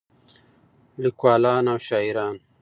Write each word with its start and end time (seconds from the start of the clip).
لیکولان 1.01 1.65
او 1.73 1.77
شاعران 1.87 2.35